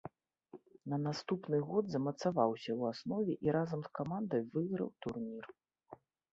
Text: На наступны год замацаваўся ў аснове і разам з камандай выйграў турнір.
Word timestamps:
На 0.93 0.97
наступны 1.07 1.57
год 1.73 1.85
замацаваўся 1.97 2.71
ў 2.79 2.95
аснове 2.95 3.33
і 3.47 3.55
разам 3.59 3.79
з 3.87 3.95
камандай 4.01 4.41
выйграў 4.53 4.87
турнір. 5.07 5.45